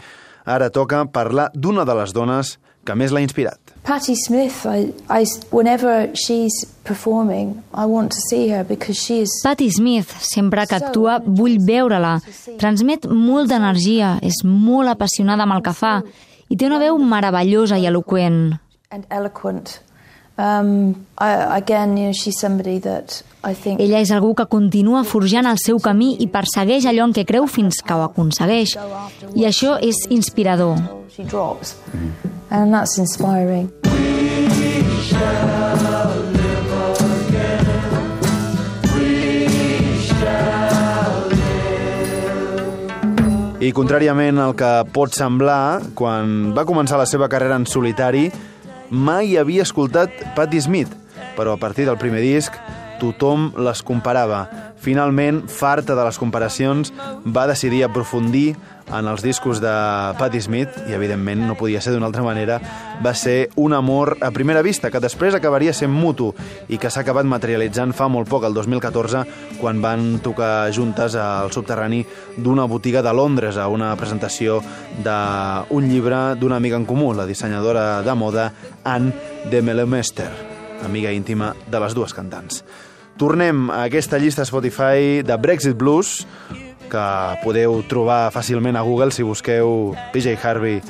Ara 0.49 0.71
toca 0.73 1.03
parlar 1.13 1.51
d'una 1.53 1.85
de 1.85 1.97
les 1.99 2.15
dones 2.17 2.55
que 2.89 2.97
més 2.97 3.13
l'ha 3.13 3.21
inspirat. 3.21 3.61
Patti 3.85 4.17
Smith, 4.17 4.65
I, 4.65 4.95
I, 5.13 5.27
whenever 5.53 6.09
she's 6.17 6.57
performing, 6.89 7.59
I 7.75 7.85
want 7.85 8.15
to 8.17 8.23
see 8.31 8.49
her 8.49 8.65
because 8.65 8.97
she 8.97 9.21
is 9.27 9.35
Patti 9.45 9.69
Smith, 9.71 10.15
sempre 10.25 10.65
que 10.65 10.79
actua, 10.79 11.19
vull 11.21 11.59
veure-la. 11.61 12.15
Transmet 12.57 13.05
molt 13.13 13.53
d'energia, 13.53 14.17
és 14.25 14.41
molt 14.45 14.89
apassionada 14.95 15.45
amb 15.45 15.59
el 15.59 15.67
que 15.69 15.77
fa 15.77 15.99
i 16.49 16.57
té 16.57 16.67
una 16.67 16.79
veu 16.81 16.99
meravellosa 16.99 17.79
i 17.79 17.87
eloqüent. 17.87 18.59
and 18.91 19.05
eloquent. 19.11 19.81
Um, 20.39 20.95
I, 21.19 21.31
again, 21.59 21.97
you 21.97 22.05
know, 22.05 22.13
she's 22.13 22.39
somebody 22.39 22.79
that 22.79 23.23
I 23.43 23.55
think 23.55 23.81
Ella 23.81 23.99
és 23.99 24.13
algú 24.15 24.35
que 24.39 24.47
continua 24.47 25.03
forjant 25.05 25.47
el 25.51 25.59
seu 25.59 25.81
camí 25.83 26.13
i 26.23 26.29
persegueix 26.31 26.87
allò 26.87 27.09
en 27.09 27.13
què 27.13 27.25
creu 27.27 27.47
fins 27.51 27.83
que 27.83 27.93
ho 27.93 28.05
aconsegueix. 28.07 28.77
I 29.35 29.45
això 29.51 29.77
és 29.83 29.97
inspirador. 30.11 30.79
she 31.11 31.25
drops, 31.25 31.75
and 32.51 32.73
that's 32.73 32.97
inspiring. 32.99 33.69
I 43.69 43.73
contràriament 43.77 44.39
al 44.41 44.55
que 44.57 44.69
pot 44.95 45.13
semblar, 45.13 45.83
quan 45.99 46.55
va 46.57 46.63
començar 46.65 46.97
la 46.97 47.05
seva 47.11 47.27
carrera 47.29 47.59
en 47.61 47.67
solitari, 47.69 48.31
mai 48.89 49.35
havia 49.37 49.67
escoltat 49.67 50.15
Patti 50.39 50.63
Smith, 50.65 50.95
però 51.37 51.53
a 51.53 51.61
partir 51.61 51.85
del 51.85 51.99
primer 52.01 52.23
disc 52.25 52.55
tothom 52.97 53.51
les 53.61 53.83
comparava. 53.85 54.47
Finalment, 54.81 55.43
farta 55.53 55.99
de 55.99 56.07
les 56.07 56.17
comparacions, 56.17 56.95
va 57.27 57.45
decidir 57.51 57.83
aprofundir 57.85 58.55
en 58.93 59.09
els 59.09 59.23
discos 59.23 59.61
de 59.61 59.73
Patti 60.19 60.41
Smith, 60.41 60.75
i 60.89 60.95
evidentment 60.97 61.45
no 61.47 61.57
podia 61.59 61.81
ser 61.85 61.93
d'una 61.95 62.09
altra 62.09 62.25
manera, 62.25 62.59
va 63.05 63.13
ser 63.15 63.51
un 63.57 63.75
amor 63.77 64.17
a 64.25 64.31
primera 64.35 64.63
vista, 64.63 64.91
que 64.91 65.03
després 65.03 65.37
acabaria 65.37 65.75
sent 65.77 65.93
mutu 65.93 66.33
i 66.69 66.79
que 66.81 66.91
s'ha 66.91 67.05
acabat 67.05 67.29
materialitzant 67.29 67.95
fa 67.97 68.09
molt 68.09 68.31
poc, 68.31 68.47
el 68.49 68.57
2014, 68.57 69.25
quan 69.61 69.83
van 69.85 70.19
tocar 70.25 70.71
juntes 70.75 71.17
al 71.19 71.53
subterrani 71.53 72.05
d'una 72.37 72.67
botiga 72.71 73.03
de 73.03 73.15
Londres 73.15 73.57
a 73.57 73.69
una 73.69 73.95
presentació 73.97 74.61
d'un 75.05 75.89
llibre 75.89 76.35
d'una 76.41 76.57
amiga 76.57 76.77
en 76.77 76.87
comú, 76.89 77.13
la 77.15 77.27
dissenyadora 77.27 78.03
de 78.03 78.15
moda 78.15 78.53
Anne 78.85 79.13
de 79.51 79.63
Melemester, 79.63 80.31
amiga 80.85 81.13
íntima 81.13 81.55
de 81.71 81.81
les 81.81 81.95
dues 81.95 82.15
cantants. 82.15 82.63
Tornem 83.19 83.67
a 83.75 83.83
aquesta 83.89 84.19
llista 84.23 84.45
Spotify 84.47 85.25
de 85.27 85.37
Brexit 85.37 85.75
Blues, 85.75 86.23
que 86.91 87.07
podeu 87.45 87.83
trobar 87.89 88.29
fàcilment 88.35 88.77
a 88.77 88.85
Google 88.87 89.13
si 89.15 89.27
busqueu 89.27 89.95
PJ 90.15 90.39
Harvey 90.43 90.81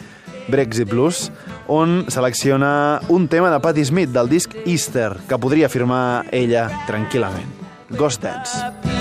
Brexit 0.49 0.89
Blues, 0.89 1.29
on 1.69 2.07
selecciona 2.09 3.01
un 3.09 3.29
tema 3.29 3.51
de 3.53 3.61
Patti 3.61 3.85
Smith 3.85 4.11
del 4.15 4.31
disc 4.33 4.55
Easter, 4.65 5.13
que 5.29 5.39
podria 5.39 5.69
firmar 5.69 6.25
ella 6.33 6.69
tranquil·lament. 6.89 7.53
Ghost 7.91 8.25
Dance. 8.25 8.98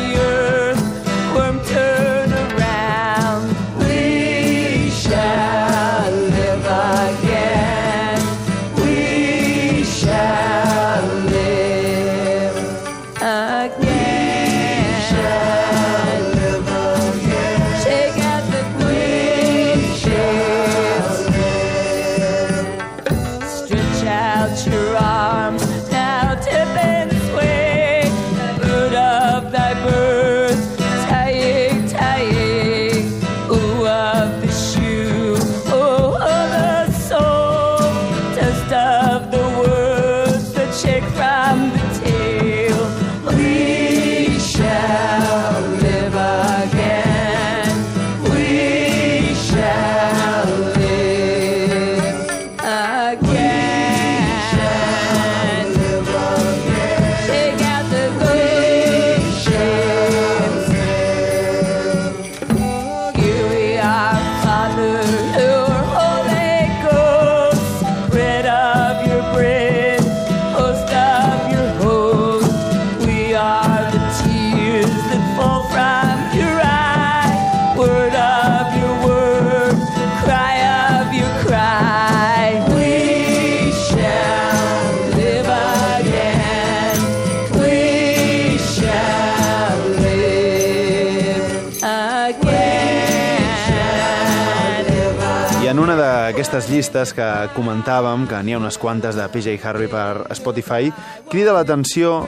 Una 96.48 96.56
d'aquestes 96.56 96.72
llistes 96.72 97.12
que 97.12 97.26
comentàvem, 97.58 98.24
que 98.24 98.38
n'hi 98.40 98.54
ha 98.56 98.60
unes 98.62 98.78
quantes 98.80 99.18
de 99.20 99.26
PJ 99.28 99.58
Harvey 99.60 99.90
per 99.92 100.32
Spotify, 100.38 100.94
crida 101.28 101.52
l'atenció 101.52 102.22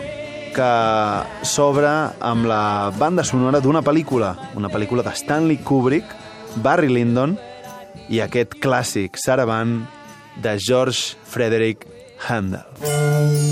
que 0.52 0.72
s'obre 1.48 1.88
amb 2.20 2.50
la 2.50 2.92
banda 3.00 3.24
sonora 3.24 3.62
d'una 3.64 3.80
pel·lícula, 3.80 4.34
una 4.60 4.68
pel·lícula 4.68 5.06
de 5.08 5.16
Stanley 5.16 5.62
Kubrick, 5.64 6.12
Barry 6.60 6.92
Lyndon, 6.92 7.38
i 8.10 8.20
aquest 8.20 8.60
clàssic 8.60 9.16
Saravan 9.16 9.86
de 10.44 10.58
George 10.60 11.16
Frederick 11.24 11.88
Handel. 12.28 12.68
I 12.84 13.49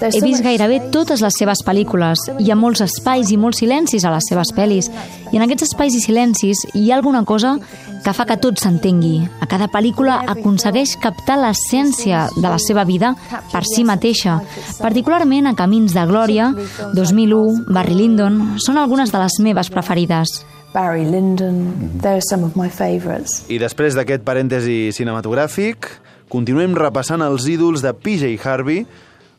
He 0.00 0.20
vist 0.22 0.42
gairebé 0.42 0.78
totes 0.94 1.20
les 1.20 1.36
seves 1.36 1.60
pel·lícules. 1.66 2.22
Hi 2.40 2.50
ha 2.50 2.56
molts 2.56 2.80
espais 2.84 3.30
i 3.30 3.38
molts 3.40 3.60
silencis 3.60 4.04
a 4.04 4.12
les 4.14 4.26
seves 4.30 4.52
pel·lis. 4.56 4.88
I 5.30 5.38
en 5.38 5.44
aquests 5.44 5.68
espais 5.68 5.94
i 5.94 6.02
silencis 6.02 6.62
hi 6.74 6.88
ha 6.90 6.96
alguna 6.96 7.24
cosa 7.28 7.56
que 8.04 8.14
fa 8.16 8.24
que 8.26 8.38
tot 8.40 8.60
s'entengui. 8.60 9.20
A 9.44 9.48
cada 9.50 9.68
pel·lícula 9.72 10.20
aconsegueix 10.32 10.96
captar 11.02 11.36
l'essència 11.40 12.26
de 12.36 12.46
la 12.46 12.58
seva 12.62 12.86
vida 12.88 13.12
per 13.52 13.64
si 13.68 13.84
mateixa. 13.84 14.38
Particularment 14.80 15.50
a 15.50 15.56
Camins 15.58 15.94
de 15.96 16.06
Glòria, 16.08 16.50
2001, 16.96 17.66
Barry 17.68 17.98
Lyndon, 17.98 18.40
són 18.62 18.80
algunes 18.80 19.12
de 19.12 19.20
les 19.20 19.40
meves 19.44 19.70
preferides. 19.70 20.40
Barry 20.72 21.04
Lyndon, 21.04 21.98
they're 22.00 22.22
some 22.22 22.44
of 22.46 22.54
my 22.54 22.70
favourites. 22.70 23.42
I 23.50 23.58
després 23.58 23.96
d'aquest 23.98 24.22
parèntesi 24.22 24.92
cinematogràfic, 24.94 25.88
continuem 26.30 26.76
repassant 26.78 27.24
els 27.26 27.48
ídols 27.50 27.82
de 27.82 27.90
PJ 27.90 28.36
Harvey 28.46 28.84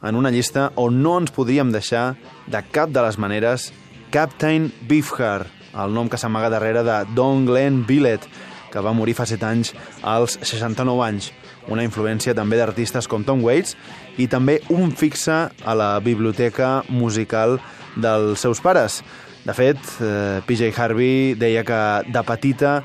en 0.04 0.18
una 0.20 0.32
llista 0.34 0.70
on 0.76 1.00
no 1.00 1.16
ens 1.22 1.32
podríem 1.32 1.72
deixar 1.72 2.18
de 2.52 2.60
cap 2.76 2.92
de 2.92 3.04
les 3.06 3.18
maneres 3.22 3.70
Captain 4.12 4.68
Beefheart, 4.90 5.48
el 5.72 5.94
nom 5.96 6.10
que 6.12 6.20
s'amaga 6.20 6.50
darrere 6.52 6.84
de 6.84 6.98
Don 7.16 7.46
Glenn 7.48 7.86
Billett, 7.88 8.28
que 8.72 8.84
va 8.84 8.92
morir 8.92 9.16
fa 9.16 9.24
7 9.28 9.48
anys 9.48 9.72
als 10.04 10.36
69 10.44 11.06
anys. 11.06 11.32
Una 11.72 11.86
influència 11.88 12.36
també 12.36 12.60
d'artistes 12.60 13.08
com 13.08 13.24
Tom 13.24 13.44
Waits 13.46 13.78
i 14.20 14.28
també 14.28 14.60
un 14.74 14.92
fixe 14.92 15.38
a 15.48 15.76
la 15.78 15.94
biblioteca 16.04 16.82
musical 16.90 17.60
dels 17.96 18.44
seus 18.44 18.60
pares. 18.60 19.00
De 19.46 19.56
fet, 19.56 19.80
eh, 20.04 20.42
PJ 20.46 20.74
Harvey 20.76 21.36
deia 21.40 21.64
que 21.64 21.82
de 22.12 22.24
petita 22.28 22.82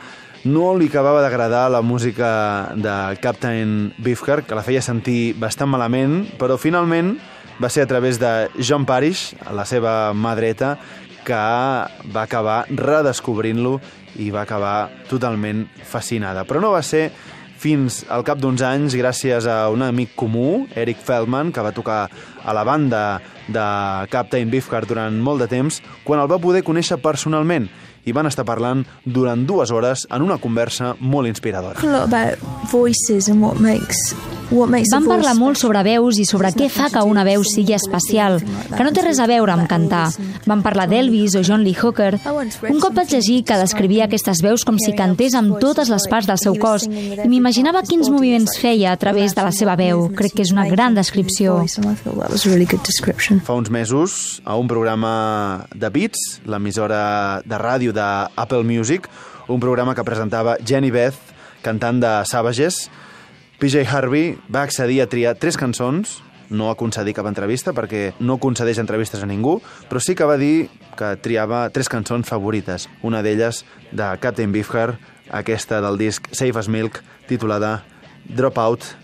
no 0.46 0.76
li 0.78 0.87
acabava 0.87 1.20
d'agradar 1.24 1.66
la 1.74 1.82
música 1.82 2.70
de 2.78 2.94
Captain 3.20 3.92
Beefheart, 3.98 4.46
que 4.46 4.54
la 4.54 4.62
feia 4.62 4.82
sentir 4.85 5.35
bastant 5.38 5.68
malament, 5.72 6.22
però 6.38 6.56
finalment 6.61 7.16
va 7.59 7.70
ser 7.72 7.82
a 7.82 7.90
través 7.90 8.20
de 8.22 8.48
John 8.61 8.87
Parrish, 8.87 9.35
la 9.50 9.66
seva 9.66 10.14
mà 10.14 10.37
dreta, 10.38 10.76
que 11.26 11.35
va 11.35 12.22
acabar 12.22 12.64
redescobrint-lo 12.70 13.80
i 14.22 14.30
va 14.30 14.44
acabar 14.46 14.90
totalment 15.11 15.64
fascinada. 15.82 16.46
Però 16.46 16.62
no 16.62 16.70
va 16.70 16.85
ser 16.87 17.09
fins 17.56 18.04
al 18.12 18.22
cap 18.22 18.38
d'uns 18.38 18.62
anys, 18.62 18.94
gràcies 18.94 19.48
a 19.50 19.64
un 19.72 19.82
amic 19.82 20.14
comú, 20.14 20.66
Eric 20.76 21.00
Feldman, 21.02 21.50
que 21.50 21.64
va 21.64 21.74
tocar 21.74 22.04
a 22.44 22.54
la 22.54 22.62
banda 22.62 23.02
de 23.48 23.66
Captain 24.12 24.52
Beefheart 24.52 24.92
durant 24.92 25.18
molt 25.18 25.42
de 25.42 25.50
temps, 25.50 25.80
quan 26.04 26.22
el 26.22 26.30
va 26.30 26.38
poder 26.38 26.62
conèixer 26.62 27.00
personalment 27.02 27.66
i 28.06 28.14
van 28.16 28.30
estar 28.30 28.46
parlant 28.48 28.86
durant 29.04 29.44
dues 29.46 29.74
hores 29.74 30.06
en 30.10 30.22
una 30.22 30.38
conversa 30.38 30.94
molt 31.00 31.28
inspiradora. 31.28 31.82
voice 32.70 33.20
parlar 35.10 35.32
molt 35.34 35.58
sobre 35.58 35.80
veus 35.82 36.20
i 36.22 36.24
sobre 36.28 36.52
què 36.54 36.68
fa 36.70 36.86
que 36.92 37.00
una 37.02 37.24
veu 37.26 37.42
sigui 37.42 37.74
especial, 37.74 38.38
que 38.70 38.84
no 38.86 38.92
té 38.94 39.02
res 39.02 39.18
a 39.18 39.26
veure 39.26 39.50
amb 39.50 39.66
cantar. 39.66 40.04
Vam 40.46 40.62
parlar 40.62 40.86
d'Elvis 40.86 41.34
o 41.34 41.42
John 41.42 41.64
Lee 41.66 41.74
Hooker. 41.74 42.20
Un 42.70 42.78
cop 42.78 42.94
vaig 42.94 43.10
llegir 43.10 43.40
que 43.48 43.58
descrivia 43.58 44.06
aquestes 44.06 44.42
veus 44.46 44.62
com 44.66 44.78
si 44.78 44.94
cantés 44.94 45.34
amb 45.34 45.58
totes 45.62 45.90
les 45.90 46.06
parts 46.06 46.30
del 46.30 46.38
seu 46.38 46.54
cos 46.62 46.86
i 46.86 47.26
m'imaginava 47.26 47.82
quins 47.82 48.10
moviments 48.12 48.54
feia 48.62 48.92
a 48.92 49.00
través 49.02 49.34
de 49.34 49.42
la 49.42 49.50
seva 49.50 49.74
veu. 49.74 50.06
Crec 50.14 50.38
que 50.38 50.46
és 50.46 50.54
una 50.54 50.68
gran 50.70 50.94
descripció. 50.94 51.58
Fa 53.50 53.58
uns 53.58 53.74
mesos, 53.74 54.40
a 54.44 54.54
un 54.54 54.70
programa 54.70 55.66
de 55.74 55.90
Beats, 55.90 56.24
l'emissora 56.46 57.42
de 57.42 57.58
ràdio 57.58 57.95
d'Apple 57.96 58.62
Music, 58.68 59.09
un 59.48 59.62
programa 59.62 59.94
que 59.96 60.04
presentava 60.04 60.59
Jenny 60.61 60.92
Beth, 60.92 61.18
cantant 61.64 61.98
de 62.02 62.12
Savages, 62.28 62.87
PJ 63.59 63.87
Harvey 63.88 64.37
va 64.52 64.66
accedir 64.66 65.00
a 65.00 65.09
triar 65.09 65.37
tres 65.40 65.56
cançons, 65.56 66.18
no 66.50 66.68
a 66.70 66.76
concedir 66.78 67.14
cap 67.16 67.26
entrevista, 67.26 67.72
perquè 67.74 68.12
no 68.20 68.37
concedeix 68.38 68.78
entrevistes 68.78 69.22
a 69.24 69.26
ningú, 69.26 69.59
però 69.88 70.02
sí 70.02 70.14
que 70.14 70.28
va 70.28 70.37
dir 70.37 70.68
que 70.96 71.14
triava 71.24 71.64
tres 71.74 71.88
cançons 71.88 72.28
favorites. 72.28 72.87
Una 73.02 73.22
d'elles, 73.24 73.64
de 73.90 74.11
Captain 74.20 74.52
Beefheart, 74.52 75.00
aquesta 75.32 75.80
del 75.82 75.98
disc 75.98 76.28
Safe 76.32 76.54
as 76.59 76.68
Milk, 76.68 77.00
titulada 77.26 77.80
Dropout 78.28 78.94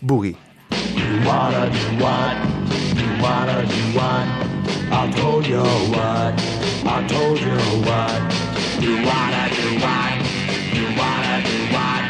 Boogie. 0.00 0.38
wanna 1.26 1.68
do 1.70 2.04
what? 2.04 2.36
You 2.96 3.22
wanna 3.22 3.66
do 3.66 3.98
what? 3.98 4.26
I 4.92 5.10
told 5.16 5.46
you 5.46 5.62
what? 5.92 6.59
I 6.82 7.06
told 7.06 7.38
you 7.38 7.56
what? 7.84 8.20
You 8.80 8.94
wanna 9.04 9.44
do 9.52 9.66
what? 9.84 10.16
You 10.72 10.86
wanna 10.96 11.36
do 11.44 11.58
what? 11.76 12.02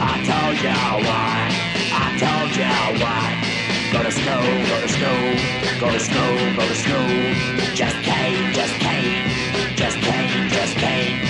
I 0.00 0.14
told 0.26 0.56
you 0.58 0.74
what? 1.06 1.48
I 1.94 2.08
told 2.18 2.50
you 2.58 2.72
what? 3.04 3.32
Go 3.92 4.02
to 4.02 4.10
school, 4.10 4.48
go 4.66 4.76
to 4.82 4.88
school, 4.88 5.80
go 5.80 5.90
to 5.92 6.00
school, 6.00 6.56
go 6.56 6.66
to 6.66 6.74
school. 6.74 7.74
Just 7.74 7.96
Kane, 8.02 8.52
just 8.52 8.74
Kane, 8.80 9.76
just 9.76 9.96
Kane, 9.98 10.48
just 10.50 10.76
Kane. 10.76 11.27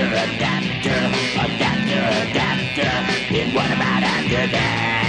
Adapter, 0.00 1.12
adapter, 1.36 2.00
adapter. 2.30 3.36
And 3.36 3.52
what 3.52 3.66
about 3.66 4.02
after 4.02 4.46
that? 4.46 5.01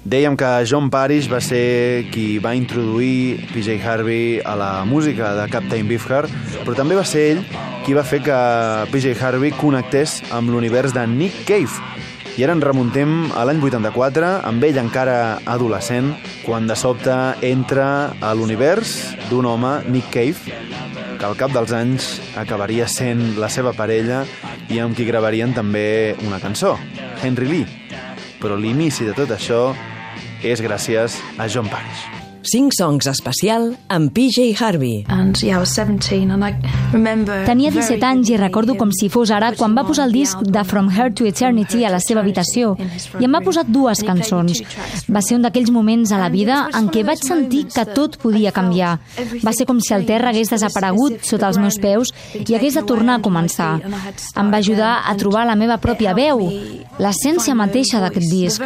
Dèiem 0.00 0.32
que 0.32 0.48
John 0.64 0.88
Parrish 0.88 1.28
va 1.28 1.42
ser 1.44 2.08
qui 2.08 2.38
va 2.40 2.54
introduir 2.56 3.36
PJ 3.52 3.82
Harvey 3.84 4.40
a 4.40 4.54
la 4.56 4.84
música 4.88 5.34
de 5.36 5.44
Captain 5.52 5.84
Beefheart, 5.84 6.32
però 6.64 6.72
també 6.78 6.96
va 6.96 7.04
ser 7.04 7.24
ell 7.34 7.42
qui 7.84 7.92
va 7.92 8.04
fer 8.04 8.22
que 8.24 8.38
PJ 8.94 9.12
Harvey 9.20 9.52
connectés 9.52 10.22
amb 10.32 10.48
l'univers 10.48 10.96
de 10.96 11.04
Nick 11.04 11.44
Cave. 11.44 11.76
I 12.40 12.46
ara 12.46 12.54
ens 12.56 12.64
remuntem 12.64 13.12
a 13.36 13.44
l'any 13.44 13.60
84, 13.60 14.30
amb 14.48 14.64
ell 14.64 14.80
encara 14.80 15.18
adolescent, 15.44 16.14
quan 16.46 16.64
de 16.64 16.78
sobte 16.80 17.12
entra 17.44 18.14
a 18.24 18.32
l'univers 18.32 18.94
d'un 19.28 19.44
home, 19.52 19.74
Nick 19.92 20.08
Cave, 20.16 20.56
que 21.20 21.28
al 21.28 21.36
cap 21.36 21.52
dels 21.52 21.76
anys 21.76 22.08
acabaria 22.40 22.88
sent 22.88 23.36
la 23.36 23.52
seva 23.52 23.76
parella 23.76 24.24
i 24.72 24.80
amb 24.80 24.96
qui 24.96 25.04
gravarien 25.04 25.52
també 25.52 26.16
una 26.24 26.40
cançó, 26.40 26.78
Henry 27.20 27.52
Lee. 27.52 27.68
Però 28.40 28.56
l'inici 28.56 29.04
de 29.04 29.12
tot 29.12 29.36
això 29.36 29.74
és 30.42 30.62
gràcies 30.64 31.20
a 31.38 31.48
John 31.48 31.68
Parrish. 31.68 32.08
5 32.42 32.72
songs 32.72 33.06
especial 33.06 33.76
amb 33.88 34.12
PJ 34.12 34.54
Harvey. 34.58 35.04
And 35.08 35.36
yeah, 35.42 35.56
I 35.56 35.60
was 35.60 35.74
17 35.74 36.30
and 36.30 36.44
I 36.44 36.54
remember 36.92 37.44
Tenia 37.46 37.70
very 37.70 37.84
17 37.84 38.06
anys 38.06 38.30
i 38.30 38.38
recordo 38.40 38.76
com 38.78 38.92
si 38.96 39.10
fos 39.12 39.30
ara 39.30 39.52
quan 39.56 39.76
va 39.76 39.84
posar 39.86 40.06
el 40.08 40.14
disc 40.16 40.40
de 40.40 40.64
From 40.64 40.90
Her 40.90 41.10
to 41.14 41.26
Eternity 41.28 41.84
a 41.84 41.92
la 41.92 42.00
seva 42.00 42.24
habitació 42.24 42.74
i 43.20 43.26
em 43.28 43.36
va 43.36 43.42
posar 43.44 43.66
dues 43.68 44.02
cançons. 44.06 44.62
Va 45.10 45.22
ser 45.22 45.36
un 45.38 45.44
d'aquells 45.44 45.70
moments 45.74 46.12
a 46.12 46.20
la 46.22 46.30
vida 46.32 46.62
en 46.76 46.88
què 46.92 47.04
vaig 47.06 47.22
sentir 47.24 47.66
que 47.70 47.84
tot 47.92 48.16
podia 48.22 48.54
canviar. 48.56 48.96
Va 49.44 49.52
ser 49.56 49.68
com 49.68 49.80
si 49.80 49.94
el 49.94 50.06
terra 50.08 50.32
hagués 50.32 50.52
desaparegut 50.52 51.20
sota 51.28 51.50
els 51.50 51.60
meus 51.60 51.78
peus 51.80 52.14
i 52.40 52.56
hagués 52.56 52.78
de 52.80 52.86
tornar 52.88 53.18
a 53.18 53.24
començar. 53.24 53.72
Em 54.40 54.50
va 54.50 54.62
ajudar 54.64 55.00
a 55.04 55.16
trobar 55.20 55.44
la 55.46 55.58
meva 55.58 55.78
pròpia 55.82 56.16
veu, 56.16 56.40
l'essència 57.00 57.56
mateixa 57.56 58.00
d'aquest 58.02 58.30
disc. 58.30 58.62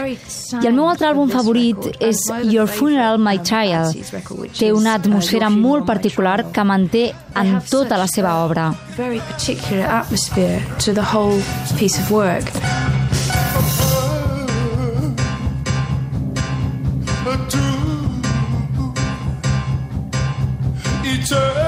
I 0.60 0.66
el 0.66 0.74
meu 0.74 0.88
altre 0.90 1.08
àlbum 1.12 1.30
favorit 1.32 1.88
és 2.02 2.20
Your 2.50 2.68
Funeral, 2.70 3.18
My 3.22 3.38
Trial. 3.46 3.94
Té 4.58 4.72
una 4.74 4.98
atmosfera 4.98 5.50
molt 5.50 5.86
particular 5.86 6.40
que 6.52 6.64
manté 6.66 7.06
en 7.34 7.56
tota 7.70 7.98
la 8.00 8.08
seva 8.10 8.40
obra. 8.44 8.72
very 8.96 9.20
particular 9.20 9.86
atmosphere 10.00 10.62
to 10.78 10.92
the 10.92 11.02
whole 11.02 11.40
piece 11.78 11.98
of 11.98 12.10
work. 12.10 12.44
eternity. 21.24 21.63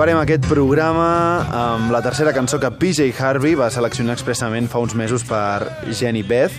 Acabarem 0.00 0.22
aquest 0.22 0.46
programa 0.48 1.06
amb 1.52 1.90
la 1.92 1.98
tercera 2.00 2.32
cançó 2.32 2.56
que 2.56 2.70
PJ 2.72 3.10
Harvey 3.20 3.52
va 3.52 3.66
seleccionar 3.68 4.14
expressament 4.16 4.64
fa 4.72 4.80
uns 4.80 4.94
mesos 4.96 5.20
per 5.28 5.66
Jenny 5.92 6.22
Beth, 6.24 6.56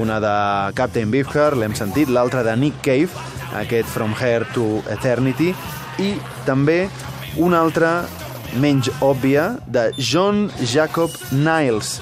una 0.00 0.16
de 0.24 0.30
Captain 0.72 1.10
Beefheart, 1.12 1.58
l'hem 1.60 1.74
sentit, 1.76 2.08
l'altra 2.08 2.40
de 2.46 2.54
Nick 2.56 2.80
Cave, 2.80 3.12
aquest 3.60 3.92
From 3.92 4.14
Here 4.16 4.48
to 4.54 4.80
Eternity, 4.88 5.50
i 6.00 6.14
també 6.48 6.78
una 7.36 7.60
altra 7.60 7.90
menys 8.56 8.88
òbvia 9.04 9.58
de 9.68 9.90
John 10.00 10.46
Jacob 10.64 11.12
Niles, 11.28 11.98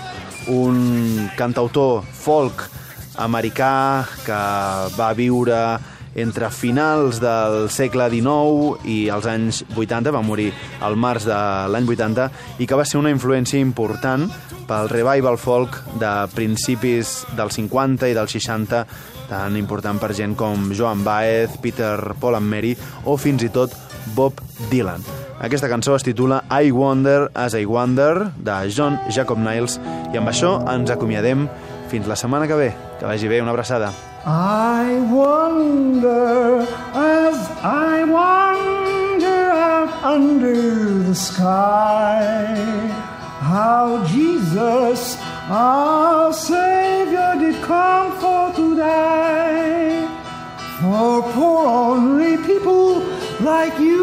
un 0.47 1.27
cantautor 1.35 2.07
folk 2.15 2.69
americà 3.27 4.07
que 4.23 4.41
va 4.95 5.11
viure 5.19 5.59
entre 6.17 6.51
finals 6.51 7.21
del 7.21 7.69
segle 7.73 8.09
XIX 8.13 8.87
i 8.89 8.97
els 9.13 9.29
anys 9.29 9.63
80, 9.77 10.13
va 10.17 10.25
morir 10.25 10.49
al 10.85 10.97
març 10.97 11.29
de 11.29 11.39
l'any 11.73 11.89
80, 11.93 12.31
i 12.59 12.67
que 12.67 12.79
va 12.79 12.87
ser 12.89 12.99
una 12.99 13.13
influència 13.13 13.61
important 13.61 14.27
pel 14.67 14.89
revival 14.91 15.39
folk 15.39 15.79
de 16.01 16.13
principis 16.35 17.21
dels 17.37 17.61
50 17.61 18.09
i 18.11 18.17
dels 18.17 18.33
60, 18.39 18.83
tan 19.29 19.59
important 19.59 20.01
per 20.01 20.15
gent 20.17 20.35
com 20.39 20.71
Joan 20.75 21.05
Baez, 21.05 21.59
Peter 21.63 22.15
Paul 22.21 22.41
and 22.41 22.51
Mary 22.51 22.75
o 23.05 23.17
fins 23.21 23.45
i 23.47 23.53
tot 23.53 23.75
Bob 24.17 24.41
Dylan. 24.71 25.05
Aquesta 25.43 25.69
cançó 25.69 25.95
es 25.99 26.07
titula 26.07 26.41
I 26.49 26.73
Wonder 26.73 27.29
as 27.35 27.55
I 27.55 27.67
Wonder, 27.69 28.31
de 28.39 28.59
John 28.73 28.99
Jacob 29.13 29.39
Niles, 29.43 29.77
i 30.15 30.17
amb 30.17 30.33
això 30.33 30.57
ens 30.73 30.91
acomiadem 30.95 31.45
fins 31.93 32.09
la 32.09 32.17
setmana 32.17 32.49
que 32.49 32.57
ve. 32.57 32.75
Que 32.99 33.07
vagi 33.07 33.29
bé, 33.29 33.43
una 33.45 33.53
abraçada. 33.53 33.93
I 34.29 34.99
wonder 35.09 36.67
as 36.95 37.37
I 37.63 38.03
wander 38.03 39.51
out 39.71 39.93
under 40.03 40.99
the 41.05 41.15
sky 41.15 42.57
how 43.41 44.05
Jesus, 44.05 45.17
our 45.49 46.33
Savior, 46.33 47.35
did 47.39 47.63
come 47.63 48.19
for 48.19 48.53
to 48.57 48.77
die. 48.77 49.47
for 50.81 51.23
poor 51.33 51.67
ornery 51.67 52.37
people 52.49 52.99
like 53.41 53.79
you 53.79 53.96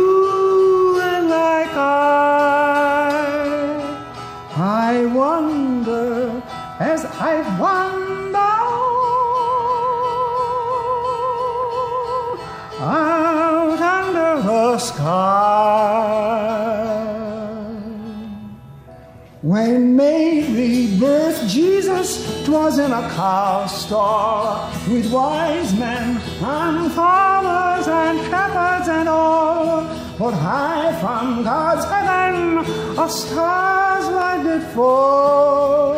'twas 22.54 22.78
in 22.78 22.92
a 22.92 23.10
cow 23.10 23.66
stall 23.66 24.72
with 24.88 25.12
wise 25.12 25.74
men 25.74 26.22
and 26.40 26.92
farmers 26.92 27.88
and 27.88 28.20
shepherds 28.30 28.88
and 28.88 29.10
all. 29.10 29.82
But 30.20 30.36
high 30.36 30.92
from 31.02 31.44
God's 31.44 31.86
heaven, 31.86 32.60
a 33.06 33.10
star's 33.10 34.06
light 34.18 34.44
did 34.44 34.64
fall, 34.76 35.96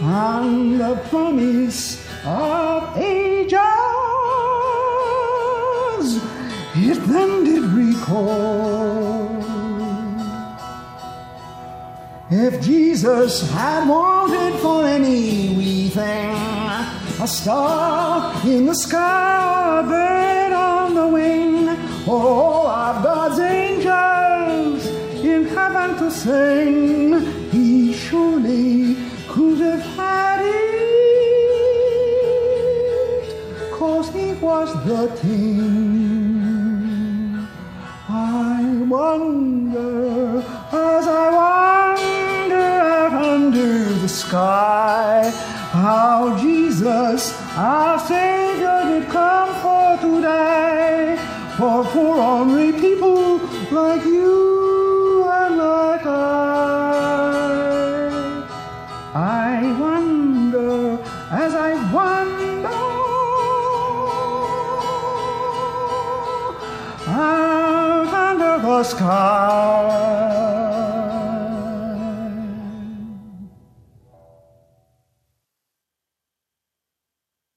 and 0.00 0.80
the 0.80 0.96
promise 1.10 1.80
of 2.24 2.96
ages 2.96 3.58
it 6.88 7.00
then 7.12 7.44
did 7.44 7.64
recall. 7.64 8.97
If 12.40 12.62
Jesus 12.62 13.50
had 13.50 13.88
wanted 13.88 14.60
for 14.60 14.86
any 14.86 15.56
wee 15.56 15.88
thing, 15.88 16.36
a 17.20 17.26
star 17.26 18.32
in 18.46 18.66
the 18.66 18.76
sky 18.76 19.80
a 19.80 19.82
bird 19.82 20.52
on 20.52 20.94
the 20.94 21.08
wing, 21.08 21.68
all 22.06 22.68
of 22.68 23.02
God's 23.02 23.40
angels 23.40 24.86
in 25.24 25.46
heaven 25.48 25.96
to 25.98 26.12
sing, 26.12 27.50
he 27.50 27.92
surely 27.92 28.94
could 29.26 29.58
have 29.58 29.82
had 29.96 30.40
it, 30.40 30.84
cause 33.72 34.10
he 34.10 34.34
was 34.34 34.72
the 34.86 35.08
king. 35.20 35.88
I 38.08 38.62
wonder 38.88 39.47
sky 44.28 45.30
how 45.72 46.36
Jesus, 46.38 47.32
our 47.56 47.98
Savior, 47.98 48.80
did 48.88 49.08
come 49.08 49.50
for 49.62 49.96
today, 50.06 51.16
for 51.56 51.82
poor 51.92 52.16
ornery 52.18 52.72
people 52.72 53.38
like 53.70 54.04
you 54.04 55.24
and 55.38 55.56
like 55.56 56.04
I. 56.04 56.18
I 59.14 59.72
wonder 59.80 60.98
as 61.30 61.54
I 61.54 61.72
wonder 61.90 62.68
out 67.08 68.12
under 68.28 68.54
the 68.66 68.84
sky. 68.84 69.97